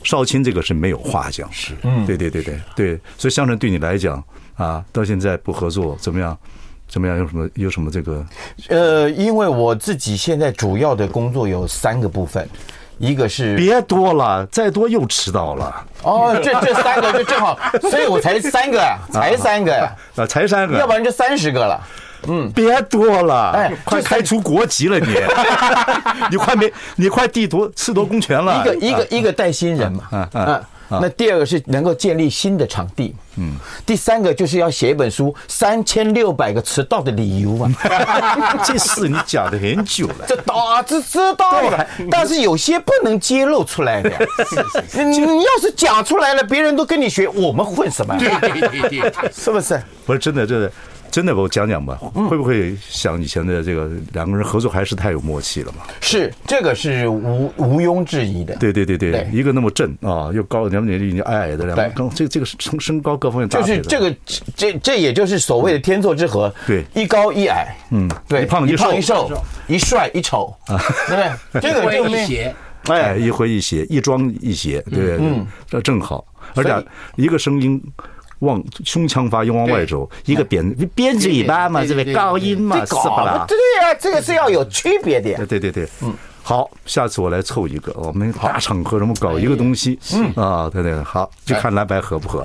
[0.03, 4.23] 少卿这个是没有话讲，是，嗯，对对对对对，所以相声对你来讲
[4.57, 6.37] 啊，到现在不合作怎么样？
[6.89, 7.17] 怎么样？
[7.19, 8.27] 有什么有什么这个？
[8.69, 12.49] 呃，因为我自己现在主要的工作有三个部分，
[12.99, 15.87] 一个是别多了，再多又迟到了。
[16.03, 17.59] 哦，这这三个就正好，
[17.91, 21.81] 所以我才三个呀， 才三个呀，啊，才三个，要不然就三十个了。
[22.29, 25.15] 嗯，别多了，哎，快开除国籍了你，
[26.31, 28.61] 你快没，你快地夺赤夺公权了。
[28.61, 30.65] 一个一个一个带新人嘛，嗯嗯，
[31.01, 33.55] 那第二个是能够建立新的场地，嗯，
[33.87, 37.71] 第三个就是要写一本书，三千六百个迟到的理由啊。
[38.65, 44.11] 这事你讲的很久了，这大致知道了，但是有些不能揭露出来的。
[44.93, 48.17] 你你要是讲出来了，别人都跟你学，我们混什么？
[48.19, 49.81] 对对对对，是不是？
[50.05, 50.71] 不是真的，真的。
[51.11, 51.97] 真的，我讲讲吧，
[52.29, 55.83] 会不会想以前的这个两个人合作还是太有默契了嘛？
[56.01, 58.55] 是，这个是无毋庸置疑的。
[58.57, 64.15] 对对对对，一个那么正啊，又高，两个年龄矮矮的，两个高，这这个是身身高各方面就是这个
[64.55, 66.53] 这这也就是所谓的天作之合。
[66.67, 69.31] 对，一高一矮，嗯，对，一胖一胖一瘦，
[69.67, 71.61] 一帅一丑啊，对不对？
[71.73, 77.83] 这个就一邪，哎，一回一邪，一装一邪，对，嗯，这正好，而且一个声音。
[78.41, 83.47] 往胸腔发音往外走，一个扁扁嘴巴嘛，这个高音嘛，是吧？
[83.49, 85.47] 对呀，这个是要有区别的。
[85.47, 92.43] 对对对，嗯，好，下次我来凑一个，我们大场合什么搞一个东西，嗯啊，对对，好，就看蓝白合不合。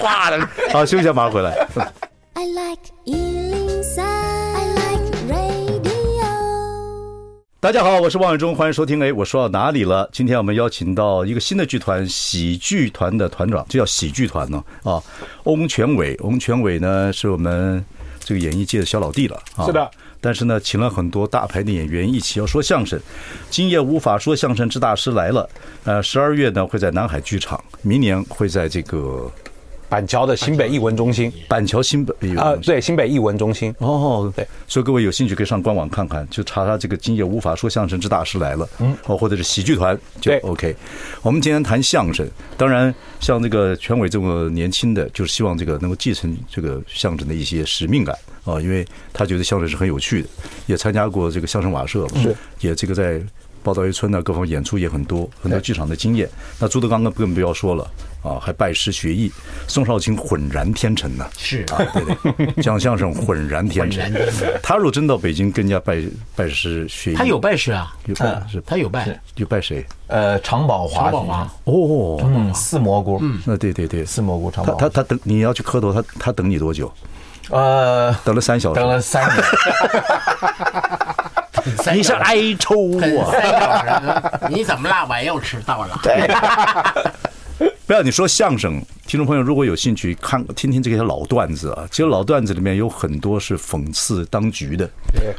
[0.00, 1.66] 话了，好，休息一下，马上回来。
[2.34, 2.82] I like
[7.60, 9.02] 大家好，我是王伟忠，欢迎收听。
[9.02, 10.08] 哎，我说到哪里了？
[10.12, 14.62] 今天我们邀请到一个新的剧团——喜剧团的团长，这叫喜剧团呢。
[14.84, 15.02] 啊，
[15.42, 17.84] 翁全伟，翁全伟呢是我们
[18.20, 19.36] 这个演艺界的小老弟了。
[19.56, 19.90] 啊，是的。
[20.20, 22.96] 但是呢，请了很多大牌的演员一起要说相声。
[23.50, 25.50] 今夜无法说相声之大师来了。
[25.82, 29.28] 呃，十二月呢会在南海剧场，明年会在这个。
[29.88, 33.74] 板桥的新北艺文中心，板桥新北啊，对，新北艺文中心。
[33.78, 40.76] 哦，对，所以各位有兴趣可以上官网看看，就查查这个“今夜无法说相声之大师来了”，嗯，哦，或者是喜剧团就 OK。
[41.22, 48.14] 我们今天谈相声，当然像这个全伟这么年轻的，就是希望这个能够继承这个相声的一些使命感。
[48.44, 50.28] 啊，因为他觉得相声是很有趣的，
[50.66, 53.20] 也参加过这个相声瓦舍，是，也这个在
[53.62, 56.28] 报道一村呢，各方演出也很多，很多剧场的经验。
[56.58, 57.88] 那朱德刚更更不要说了。
[58.20, 59.30] 啊，还拜师学艺，
[59.68, 61.24] 宋少卿浑然天成呢。
[61.38, 64.12] 是啊，对对，讲相声浑然天成。
[64.60, 66.02] 他若真到北京跟人家拜
[66.34, 69.86] 拜师学艺，他有拜师啊，有拜是，他有拜，有拜谁？
[70.08, 71.48] 呃，常宝华，常宝华。
[71.64, 74.74] 哦，嗯，四蘑菇，嗯，那对对对，四蘑菇常宝。
[74.74, 76.92] 他他等你要去磕头，他他等你多久？
[77.50, 79.44] 呃，等了三小时，等了三年。
[81.92, 84.48] 你是挨抽啊？
[84.48, 85.06] 你怎么啦？
[85.08, 85.98] 我又迟到了？
[86.02, 86.28] 对。
[87.88, 94.86] 不要你说相声，听众朋友如果有兴趣看听听这些老段子啊，其实老段子里面有很多是讽刺当局的，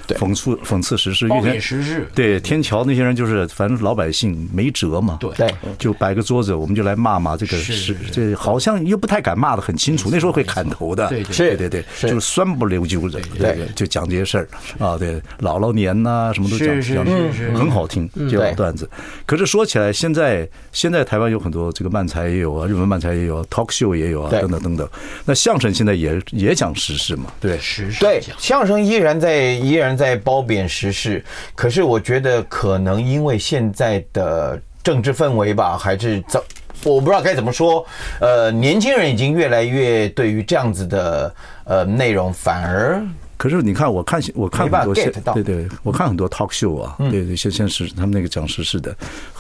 [0.07, 2.09] 对，讽刺讽刺时事，褒贬时事。
[2.15, 5.31] 对，天桥那些人就是反正老百姓没辙嘛，对，
[5.77, 17.05] 就摆个桌子，我们就来骂骂这个是这好像又不太敢骂的很清楚，那时候会砍头的，对对对对，就是酸不溜秋的，对对，就讲这些事儿啊，对，姥姥年呐什么都讲讲，
[17.53, 18.89] 很好听这些老段子。
[19.27, 22.38] 可是说起来，现在现在台湾有很多这个漫才。
[22.39, 24.89] 也有啊，日本漫才也有啊，talk show 也有啊，等等等等。
[25.25, 27.25] 那相声现在也也讲时事嘛？
[27.39, 27.99] 对，时事。
[27.99, 31.23] 对，相声依然在依然在褒贬时事。
[31.53, 36.41] 可是我觉得可能因为现在的政治氛围吧，还是怎
[36.85, 37.85] 我不知道该怎么说。
[38.21, 41.33] 呃，年轻人已经越来越对于这样子的
[41.65, 43.03] 呃内容反而
[43.39, 48.93] 可是你看，我看我看很多没办法 get 到对对，我看很多 talk show 啊，对对，现现实他们那个讲时事的，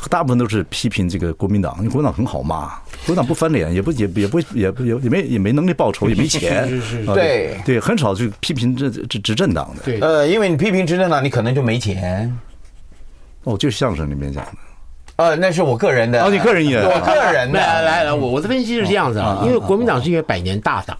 [0.09, 2.69] 大部分都是批评这个国民党，因为国民党很好骂，
[3.05, 9.83] 国民党不翻脸，也不也也不也不也也没也没能力报仇，也没钱，是是对对，很少去批评这这执政党的。
[9.83, 12.33] 对，呃，因为你批评执政党，你可能就没钱。
[13.43, 14.51] 哦，就是相声里面讲的。
[15.17, 16.23] 呃，那是我个人的。
[16.23, 17.59] 哦，你个人也我个人的。
[17.59, 20.97] 来来来，我我的分析是这样子啊，因为国民党是一个百年大党，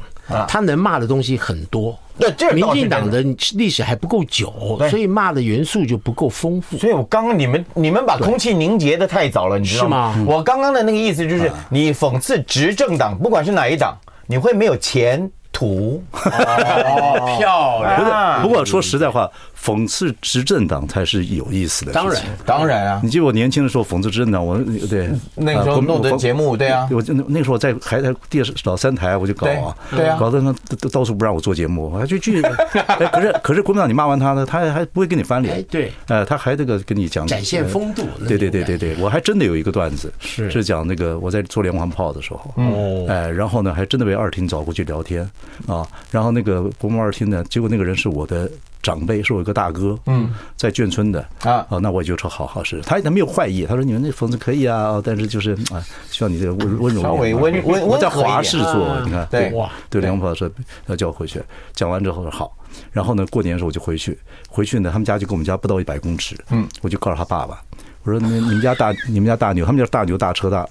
[0.49, 1.97] 他能骂的东西很多。
[2.19, 3.23] 对，这民进党的
[3.55, 4.53] 历史还不够久，
[4.89, 6.77] 所以骂的元素就不够丰富。
[6.77, 10.13] 所以我刚刚你们你们把空气凝结的太早了，你知道吗？
[10.13, 10.25] 是吗？
[10.27, 16.03] 我刚刚的那个意思就是，你讽刺执政党，不管是哪一党，你会没有前途。
[16.13, 18.41] 哦， 漂亮。
[18.41, 19.29] 不过不过说实在话，
[19.61, 21.91] 讽刺执政党才是有意思的。
[21.91, 23.01] 当然当然啊。
[23.03, 24.57] 你记得我年轻的时候讽刺执政党，我
[24.89, 26.87] 对那个时候弄的节目，对啊。
[26.91, 32.41] 我那那时候在还在电视老三台，我就搞啊，对啊，搞得那都到处不让我做节目，我还去去。
[32.87, 35.61] 哎，可是可是国民党你骂完他呢，他还不会跟你翻脸。
[35.63, 38.03] 对，呃，他还这个跟你讲展现风度。
[38.27, 45.29] 对对对对对，我还真的有一个段子是是讲那个我在做连环炮的时候，哦，哎，然后呢还真的被二厅找过去聊天
[45.67, 48.49] 啊，然后那个国贸二厅呢，结果那个人是我的。
[48.81, 59.51] 长辈是我一个大哥，嗯，在眷村的啊，哦，那我就说好好是，他他没有坏意，他说你们那房子可以啊，但是就是啊，需要你这个温温柔稍微温温我在华氏做，你看对。
[59.53, 60.49] 哇，对梁宝说
[60.87, 61.41] 要叫我回去，
[61.73, 62.55] 讲完之后说好，
[62.91, 67.61] 然后呢过年的时候我就回去，回去呢他们家就跟我们家不到一百公尺，嗯，我就告诉他爸爸，
[68.03, 70.65] 我说你你们家大你们家大牛，他们家大牛大车大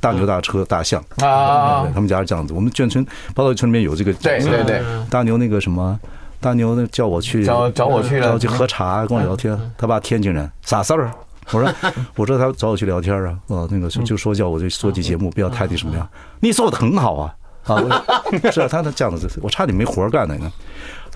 [0.00, 1.02] 大牛大车大象。
[1.16, 5.98] 啊，他们家是这样子，我们眷村八道村里面有这个对对对，大牛那个什么。
[6.40, 9.58] 大牛那叫我去找找我去了，找我去喝茶，跟我聊天。
[9.76, 11.10] 他爸天津人，啥事儿？
[11.50, 11.74] 我说
[12.14, 16.06] 我说他找我去聊天啊，哦，那个就说叫我去做期节目，不要太那什么样。
[16.40, 17.80] 你做的很好啊，啊，
[18.52, 20.34] 是啊，他他这样子，我差点没活干呢。
[20.36, 20.52] 你看，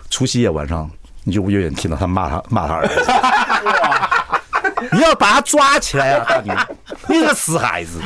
[0.08, 0.90] 除夕夜晚上，
[1.24, 2.94] 你就远远听到他骂他骂他儿子，
[4.92, 6.54] 你要把他抓起来啊，大牛，
[7.08, 8.00] 你个死孩子，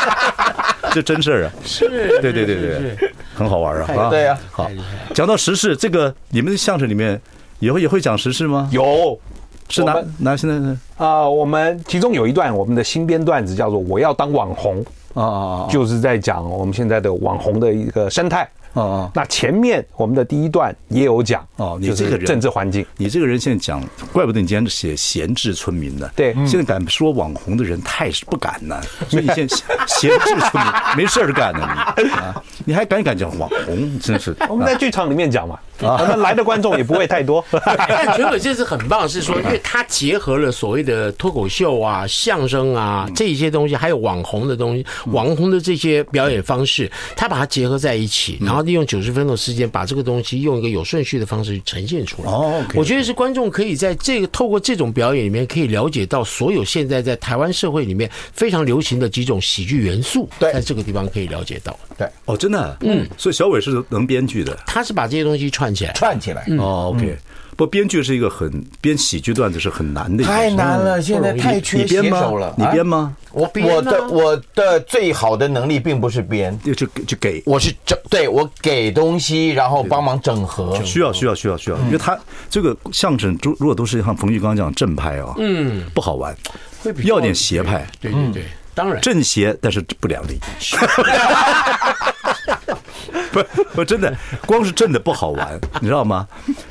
[0.92, 1.88] 这真事儿啊，是，
[2.20, 3.10] 对对对对。
[3.34, 4.10] 很好玩啊！
[4.10, 4.70] 对呀，好，
[5.14, 7.18] 讲到时事，这个你们的相声里面
[7.58, 8.68] 也会也会讲时事吗？
[8.70, 9.18] 有，
[9.70, 10.78] 是哪哪现在呢？
[10.98, 14.84] 啊，我们其中有一段我们的新编段子叫做“我要当网红”，
[15.14, 18.46] 啊，就是在讲我们现在的网红的一个生态。
[18.74, 26.08] 哦哦，那前面我们的第一段也有讲哦，你这个人政治环境，你这个人现在讲，怪不得你今天写闲置村民呢。
[26.14, 29.56] 对，现在敢说网红的人太是不敢呢， 所以你现在
[29.86, 32.10] 闲置村民没事儿干呢，你。
[32.10, 34.36] 啊，你还敢敢讲网红， 真是。
[34.48, 37.44] 我们在剧场里面讲嘛，我们来的观众也不会太多。
[37.64, 48.59] 但觉得这是很棒，是说，因为他结合了所谓的脱口秀啊、相声啊这些东西，还有网红的东西，网红的这些表演方式，他把它结合在一起，然后。
[48.62, 52.30] 利用九十分钟的时间，把这个东西用一个有顺序的方式呈现出来。
[52.30, 60.28] 哦，我觉得是观众可以在这个透过这种表演里面，可以了解到所有现在在台湾社会里面非常流行的几种喜剧元素。
[60.38, 61.78] 对，在这个地方可以了解到。
[61.98, 66.46] 对，哦，真的，嗯，所以小伟是能编剧的，他是把这些东西串起来，串起来。
[66.58, 67.16] 哦，OK。
[67.60, 72.54] 不，编剧是一个很编喜剧段子是很难的，太难了，现在太缺写手了。
[72.56, 73.14] 你编吗？
[73.32, 80.82] 我我的我的最好的能力并不是编，就就就给，我是整，对我给东西，然后帮忙整合。
[80.84, 82.18] 需要需要需要需要，因为他
[82.48, 86.34] 这个相声，如如果都是像冯玉刚这样正派啊，嗯，不好玩，
[87.04, 87.86] 要点邪派。
[88.00, 88.44] 对对对，
[88.74, 88.98] 当然。
[89.02, 90.40] 正邪，但是不两立。
[93.32, 93.42] 不
[93.74, 96.26] 不，真的，光是震的不好玩，你知道吗？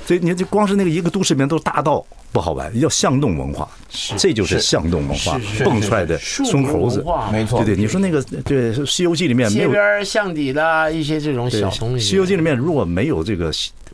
[0.06, 3.68] 所以你就光是那个一个都市名都是大道不好玩，要巷弄文化，
[4.18, 7.76] 这就是巷弄文化蹦出来的孙猴子，没错，对对。
[7.76, 13.52] 你说那个对《西游记》里面没有街边巷底的一些这种小东西，《西游记》里面如果没有这个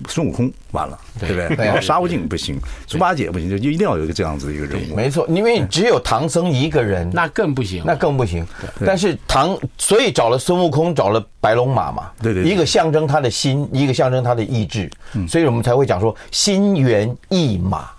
[0.09, 1.29] 孙悟空，完了，对。
[1.29, 1.65] 不对？
[1.65, 4.95] 然后沙悟净不行，猪八戒不行，就一定要有一个这样子的一个人物。
[4.95, 8.45] 没错，因为只有唐僧一个人，那更不行，那更不行。
[8.85, 14.91] 但是唐，所以找了孙悟空，找了白龙马嘛，对对，一个象征他的心，一个象征他的意志，
[15.27, 17.89] 所以我们才会讲说心猿意马。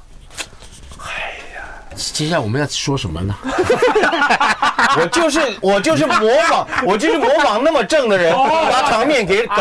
[1.97, 3.35] 接下来我们要说什么呢？
[4.99, 8.33] 我就是我就是模仿， 我就是模仿那么正的人，
[8.71, 9.57] 把场面给搞，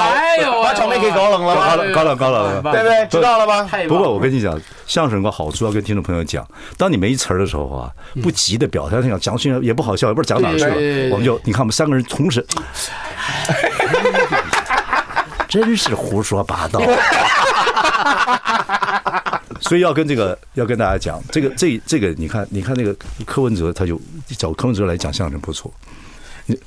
[0.64, 3.08] 把场面给搞冷了，搞冷搞冷搞冷了，对不对？
[3.10, 3.68] 知道了吧？
[3.88, 6.46] 不过我跟你讲，相声有个好处要跟听众朋友讲，
[6.78, 7.90] 当你没词儿的时候啊，
[8.22, 12.46] 不急的表，他讲讲出也不好笑，也不知道讲哪去了，我们就你看我们三个人同时，
[15.48, 16.80] 真是胡说八道。
[19.62, 24.00] 所以要跟这个要跟大家讲，这个这这个你看你看那个柯文哲，他就
[24.38, 25.74] 找柯文哲来讲相声不错。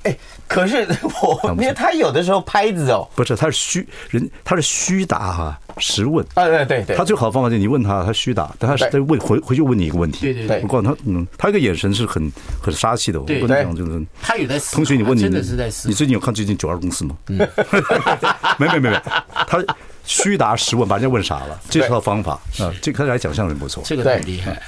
[0.02, 0.16] 哎，
[0.48, 0.86] 可是
[1.22, 6.24] 我因为他有的时候拍子哦，不是，他是虚人，他是虚答哈，实问。
[6.34, 17.16] 啊，对对对，他最好的方法就是你问他，他虚答，但他是在问回回去问你一个问题，对对对，我告诉他，嗯，他一个眼神是很很杀气的，我跟你讲就是，他有在思，同学，你问你，真的是在思，你最近有看最近九二公司吗？
[17.28, 17.38] 嗯，
[18.58, 19.00] 没没没没，
[19.46, 19.62] 他
[20.04, 22.32] 虚答实问，把人家问傻了，这是套方法。
[22.58, 24.60] 啊，这看来讲相声不错，这个很厉害，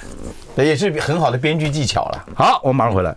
[0.63, 2.27] 也是很好的编剧技巧了。
[2.37, 3.17] 好，我们马上回来。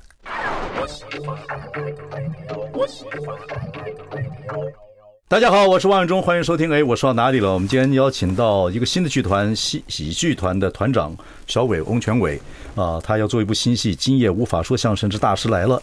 [5.27, 6.71] 大家好，我是王伟忠，欢迎收听。
[6.71, 7.53] 哎，我说到哪里了？
[7.53, 11.15] 我们今天邀请到一个新的剧团，喜喜剧团的团长
[11.47, 12.39] 小伟翁全伟
[12.75, 15.77] 啊，他要做一部新戏《今夜无法说相声之大师来了》，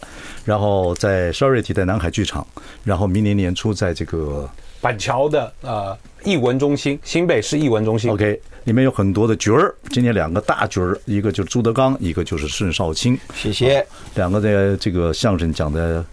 [0.45, 2.47] 然后在 Sharity 在南海剧场，
[2.83, 4.49] 然后明年年初在这个
[4.81, 8.11] 板桥的呃艺文中心，新北市艺文中心。
[8.11, 13.17] OK，里面有很多的角儿，今天两个大角儿，一个就是朱德刚，一个就是孙少卿。
[13.35, 16.03] 谢谢，两个的这个相声讲的。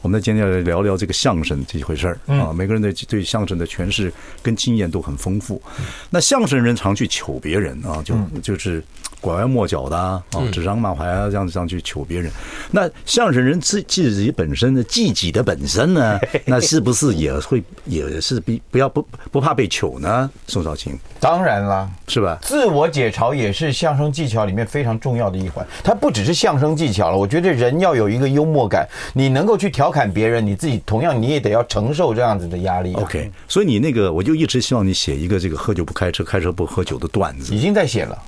[0.00, 5.60] 我们今天要聊聊这个相声这一回事儿啊，每个人的对相声的诠释跟经验都很丰富。
[6.08, 8.82] 那相声人常去求别人啊，就就是
[9.20, 10.22] 拐弯抹角的啊，
[10.52, 12.30] 指桑骂槐啊，这样子这样去求别人。
[12.70, 20.30] 那相声人自自己本身的自己的本身呢， 那是不是也会也是比不要不不怕被糗呢？
[20.46, 22.38] 宋少卿，当然了，是吧？
[22.40, 25.66] 自我解嘲也是相声技巧里面非常重要的一环。
[25.82, 29.87] 它不只是相声技巧了，我觉得人要有一个幽默感，你能够去调。
[29.88, 33.00] 调侃别人，你自己同样你也得要承受这样子的压力啊。
[33.00, 37.54] OK，所以你那个，我就一直希望你写一个这个喝酒不开车，开车不喝酒的段子。
[37.54, 38.22] 已经在写了，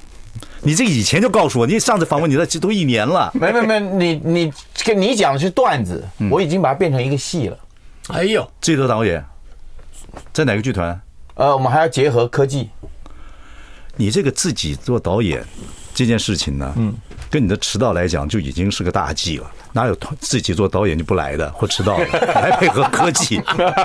[0.63, 3.31] 你这个以前就告诉我，你上次访问你在都一年了。
[3.39, 4.53] 没没没，你你
[4.87, 7.59] 跟你讲的是段子，我已经把它变成一个戏了。
[8.09, 9.23] 哎呦，这个导演
[10.33, 10.99] 在哪个剧团？
[11.35, 12.71] 呃，我们还要结合科技。
[13.97, 15.45] 你这个自己做导演
[15.93, 16.95] 这件事情呢，嗯，
[17.31, 19.51] 跟你的迟到来讲就已经是个大忌了。
[19.73, 22.07] 哪有自己做导演就不来的或迟到的？
[22.35, 23.41] 来配合科技，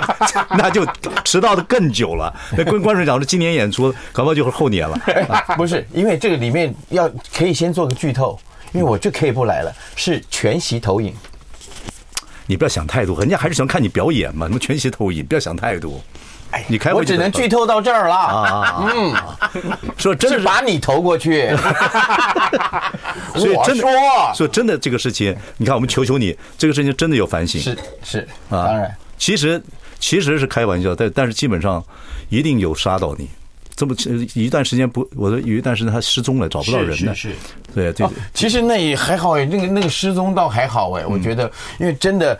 [0.56, 0.86] 那就
[1.24, 2.34] 迟到的更久了。
[2.56, 4.98] 那跟观众讲说今年演出，搞不好就是后年了。
[5.56, 8.38] 不是，因为这个里面要可以先做个剧透，
[8.72, 11.14] 因为我就可以不来了，是全息投影。
[12.46, 14.46] 你不要想太多，人家还是喜欢看你表演嘛。
[14.46, 16.00] 什么全息投影，不要想太多。
[16.52, 18.88] 哎，你开我只能剧透到这儿了啊！
[18.94, 19.12] 嗯，
[19.96, 21.48] 说真的是把你投过去。
[23.34, 23.82] 所以真的，
[24.34, 27.60] 所以真的这个事情，你看我们求求你，这个事情真的有反省。
[27.60, 29.60] 是是啊，当然，其实
[29.98, 31.84] 其实是开玩笑，但但是基本上
[32.28, 33.28] 一定有杀到你。
[33.74, 33.94] 这么
[34.34, 37.14] 一段时间不，我的有一段时间他失踪了，找不到人了。
[37.14, 37.34] 是是，
[37.74, 38.08] 对对。
[38.32, 42.38] 其实那也还好哎，那个那个失踪倒还好哎，我觉得，因为真的。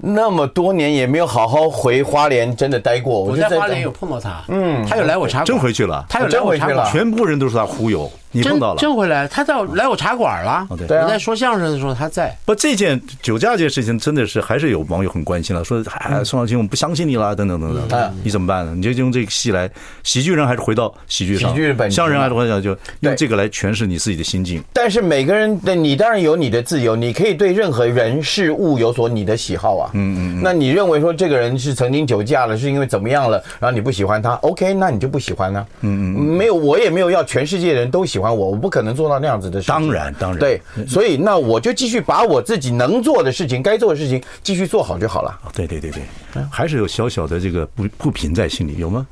[0.00, 3.22] 那么多年也没有好好回花莲，真的待过。
[3.22, 8.10] 我在花莲有碰到他，嗯，他有来我茶馆，真回去了，他有来我茶馆，全部人都是他忽悠。
[8.34, 10.66] 你碰到了，真回来，他到来我茶馆了。
[10.88, 12.36] 对，我在说相声的时候他在。
[12.44, 18.14] 不，这件酒驾这件事情真的是还是有网友很关心了，说哎，宋少卿，我们不相信你了，等等等等。
[18.24, 18.72] 你怎么办呢？
[18.74, 19.70] 你就用这个戏来，
[20.02, 24.60] 喜剧人还是回到喜剧上，喜剧本相声还是回到就用这个来诠释你自己的心境。
[24.72, 29.90] 但是每个人的你当然有你的自由，你可以对任何人事物有所你的喜好啊。
[29.94, 30.40] 嗯嗯。
[30.42, 33.42] 那你认为说这个人是曾经酒驾了，是因为怎么样了？
[33.60, 35.66] 然后你不喜欢他，OK，那你就不喜欢呢？
[35.82, 36.20] 嗯嗯。
[36.34, 39.04] 没有，我也没有要全世界人都喜欢我，我不可能做。
[39.04, 45.38] 到那样子的事情，当然当然对，所以那我就继续把我自己能做的事情、该做的事情继续做好就好了。
[45.54, 46.02] 对对对对，
[46.50, 49.06] 还是有小小的这个不不平在心里，有吗？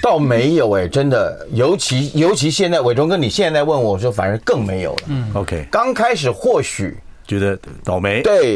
[0.00, 5.02] 倒没有哎，真的，尤其尤其现在，伟忠哥，你现在问我，我说反而更没有了。
[5.08, 6.96] 嗯，OK，刚开始或许。
[7.28, 8.54] 觉得倒霉，对，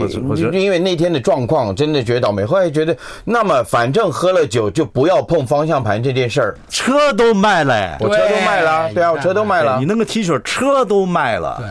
[0.50, 2.42] 因为那天的状况真的觉得倒霉。
[2.42, 6.56] 后来觉得，那么反正喝了酒就不要碰方向盘这件事儿。
[6.70, 9.78] 车都卖了，我车都卖了，对啊，我车都卖了。
[9.78, 11.62] 你那个 T 恤车都卖了，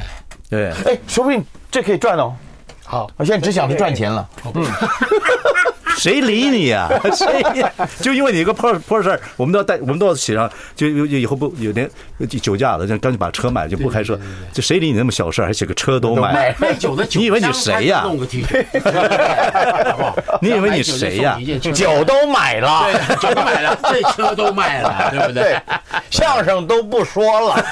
[0.47, 0.93] 对对。
[0.93, 2.35] 哎，说不定这可以赚哦。
[2.85, 4.29] 好，我现在只想着赚钱了。
[4.53, 4.63] 嗯。
[5.97, 6.89] 谁理你呀？
[7.13, 7.43] 谁？
[7.99, 11.89] 就因为你一个破破事儿，我们都要带，我们都要写上，就有以后不有点
[12.41, 14.19] 酒驾了，就干脆把车卖了，就不开车。
[14.53, 16.55] 就谁理你那么小事儿，还写个车都卖？
[16.59, 18.05] 卖酒的酒，你以为你谁呀？
[20.41, 21.37] 你以为你谁呀？
[21.73, 22.85] 酒都买了，
[23.19, 25.57] 酒都买了，这车都卖了， 对不对？
[26.09, 27.65] 相声都不说了，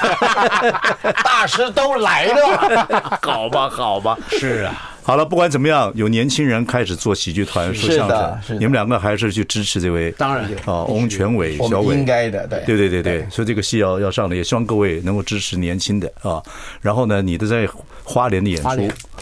[1.24, 2.86] 大师都来了，
[3.22, 4.89] 好吧，好吧，是啊。
[5.02, 8.08] 好了，不管怎么样，有年轻人开始做喜剧团说相
[8.42, 11.96] 声，你们两个还是去支持这位，当然啊，翁全伟、小伟。
[11.96, 16.42] 应该的，对，对对对对，所以这个戏要要上的，也希望各位能够支持年轻的啊。
[16.80, 17.68] 然后呢，你的在
[18.04, 18.76] 花莲的演出，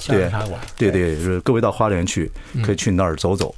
[0.07, 0.31] 对
[0.77, 2.31] 对对，是各位到花莲去，
[2.63, 3.55] 可以去那儿走走。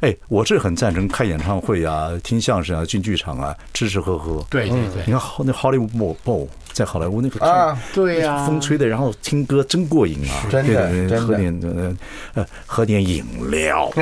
[0.00, 4.44] 哎，我是很赞成开演唱会啊，听相声啊，进剧场啊，吃吃喝喝。
[4.50, 10.48] 对对对，你看那 Hollywood Bowl，在好莱坞那个啊，对呀，风吹的，然后听歌真过瘾啊！
[10.50, 11.96] 真的，对对对，喝点呃
[12.34, 13.90] 呃，喝点饮料，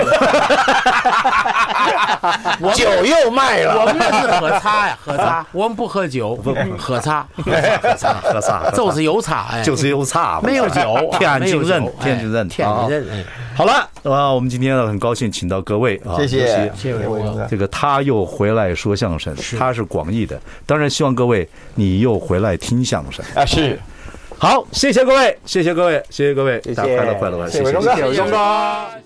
[2.75, 3.81] 酒又卖了。
[3.81, 6.37] 我们那是 喝茶呀，喝茶，我们不喝酒，
[6.79, 7.53] 喝茶，喝
[7.97, 13.25] 茶，喝茶，就是有茶，哎，就是有茶，没有酒，天津人，天津人，天津人。
[13.57, 13.73] 好了，
[14.05, 17.47] 啊，我们今天呢很高兴请到各位啊，谢谢，谢谢我。
[17.51, 23.79] 这个他又回来说相声，他是广义的，当然希望各位你又回来听相声啊，是。
[24.39, 29.01] 好，谢谢各位，谢谢各位，谢谢各位，大家快乐快乐快乐，谢谢伟忠哥，谢谢伟忠哥。